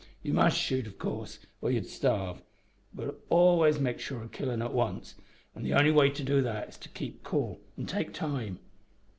You 0.23 0.33
must 0.33 0.57
shoot, 0.57 0.87
of 0.87 0.97
course, 0.97 1.37
or 1.61 1.69
you'd 1.69 1.85
starve; 1.85 2.41
but 2.91 3.23
always 3.29 3.79
make 3.79 3.99
sure 3.99 4.23
of 4.23 4.31
killin' 4.31 4.59
at 4.63 4.73
once, 4.73 5.13
an' 5.55 5.61
the 5.61 5.75
only 5.75 5.91
way 5.91 6.09
to 6.09 6.23
do 6.23 6.41
that 6.41 6.69
is 6.69 6.77
to 6.79 6.89
keep 6.89 7.21
cool 7.23 7.59
an' 7.77 7.85
take 7.85 8.11
time. 8.11 8.57